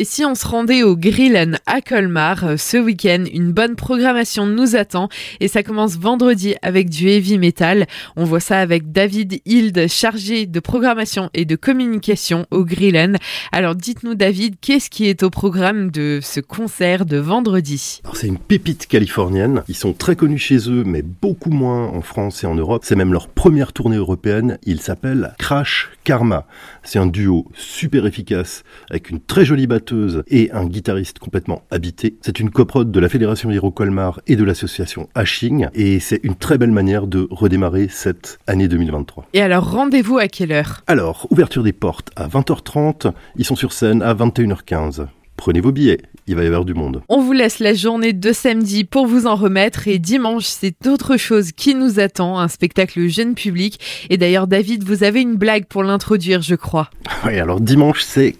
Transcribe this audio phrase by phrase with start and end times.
[0.00, 4.46] Et si on se rendait au Grillen à Colmar euh, ce week-end, une bonne programmation
[4.46, 7.86] nous attend et ça commence vendredi avec du heavy metal.
[8.16, 13.18] On voit ça avec David Hild, chargé de programmation et de communication au Grillen.
[13.52, 18.00] Alors dites-nous David, qu'est-ce qui est au programme de ce concert de vendredi?
[18.14, 19.62] C'est une pépite californienne.
[19.68, 22.84] Ils sont très connus chez eux, mais beaucoup moins en France et en Europe.
[22.86, 24.56] C'est même leur première tournée européenne.
[24.64, 26.46] Ils s'appellent Crash Karma.
[26.84, 29.66] C'est un duo super efficace avec une très jolie
[30.28, 32.16] et un guitariste complètement habité.
[32.22, 36.34] C'est une coprode de la Fédération Hiro Colmar et de l'association Hashing et c'est une
[36.34, 39.26] très belle manière de redémarrer cette année 2023.
[39.32, 40.82] Et alors rendez-vous à quelle heure?
[40.86, 45.06] Alors, ouverture des portes à 20h30, ils sont sur scène à 21h15.
[45.36, 47.02] Prenez vos billets, il va y avoir du monde.
[47.08, 51.16] On vous laisse la journée de samedi pour vous en remettre et dimanche, c'est autre
[51.16, 53.80] chose qui nous attend, un spectacle jeune public.
[54.10, 56.90] Et d'ailleurs, David, vous avez une blague pour l'introduire, je crois.
[57.26, 58.36] Oui, alors dimanche, c'est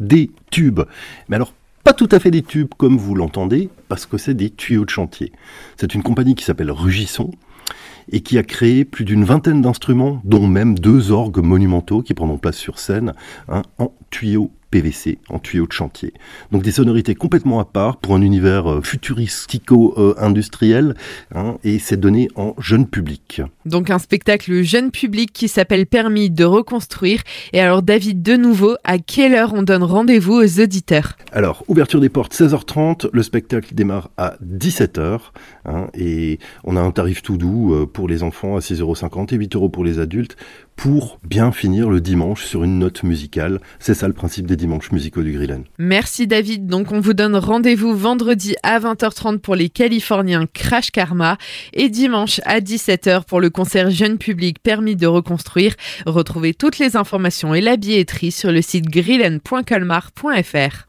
[0.00, 0.80] des tubes.
[1.28, 1.52] Mais alors,
[1.84, 4.90] pas tout à fait des tubes comme vous l'entendez, parce que c'est des tuyaux de
[4.90, 5.32] chantier.
[5.76, 7.30] C'est une compagnie qui s'appelle Rugisson
[8.10, 12.38] et qui a créé plus d'une vingtaine d'instruments, dont même deux orgues monumentaux qui prendront
[12.38, 13.12] place sur scène
[13.48, 16.12] hein, en tuyaux PVC en tuyau de chantier.
[16.52, 20.94] Donc des sonorités complètement à part pour un univers euh, futuristico-industriel
[21.34, 23.42] hein, et c'est donné en jeune public.
[23.64, 27.22] Donc un spectacle jeune public qui s'appelle Permis de reconstruire.
[27.52, 31.16] Et alors David, de nouveau, à quelle heure on donne rendez-vous aux auditeurs?
[31.32, 35.18] Alors, ouverture des portes 16h30, le spectacle démarre à 17h
[35.66, 39.36] hein, et on a un tarif tout doux euh, pour les enfants à 6,50€ et
[39.36, 40.36] 8 euros pour les adultes
[40.78, 43.60] pour bien finir le dimanche sur une note musicale.
[43.80, 45.64] C'est ça le principe des dimanches musicaux du Grillen.
[45.78, 46.66] Merci David.
[46.66, 51.38] Donc on vous donne rendez-vous vendredi à 20h30 pour les Californiens Crash Karma
[51.72, 55.74] et dimanche à 17h pour le concert jeune public permis de reconstruire.
[56.04, 60.84] Retrouvez toutes les informations et la billetterie sur le site grillen.colmar.fr.